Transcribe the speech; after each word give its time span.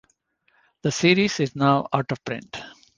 The 0.81 0.91
series 0.91 1.39
is 1.39 1.55
now 1.55 1.87
out-of-print. 1.93 2.57